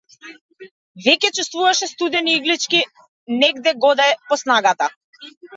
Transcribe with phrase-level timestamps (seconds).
[1.07, 2.81] Веќе чувствуваше студени иглички
[3.45, 4.93] негде-годе по снагата.